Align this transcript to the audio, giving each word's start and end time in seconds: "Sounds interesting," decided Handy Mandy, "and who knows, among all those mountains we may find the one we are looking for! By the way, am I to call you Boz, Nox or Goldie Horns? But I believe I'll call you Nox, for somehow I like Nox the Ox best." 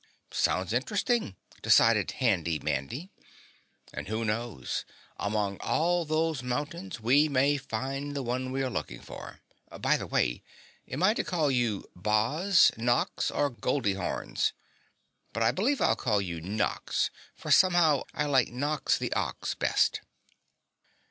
"Sounds 0.31 0.73
interesting," 0.73 1.35
decided 1.61 2.09
Handy 2.13 2.57
Mandy, 2.57 3.11
"and 3.93 4.07
who 4.07 4.25
knows, 4.25 4.83
among 5.17 5.59
all 5.61 6.05
those 6.05 6.41
mountains 6.41 6.99
we 6.99 7.29
may 7.29 7.55
find 7.57 8.15
the 8.15 8.23
one 8.23 8.51
we 8.51 8.63
are 8.63 8.69
looking 8.71 8.99
for! 8.99 9.41
By 9.79 9.97
the 9.97 10.07
way, 10.07 10.41
am 10.87 11.03
I 11.03 11.13
to 11.13 11.23
call 11.23 11.51
you 11.51 11.87
Boz, 11.95 12.71
Nox 12.77 13.29
or 13.29 13.51
Goldie 13.51 13.93
Horns? 13.93 14.53
But 15.33 15.43
I 15.43 15.51
believe 15.51 15.79
I'll 15.81 15.95
call 15.95 16.19
you 16.19 16.41
Nox, 16.41 17.11
for 17.35 17.51
somehow 17.51 18.01
I 18.11 18.25
like 18.25 18.47
Nox 18.49 18.97
the 18.97 19.13
Ox 19.13 19.53
best." 19.53 20.01